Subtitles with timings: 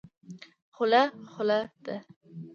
[0.75, 1.01] خوله
[1.33, 1.95] خوله ده.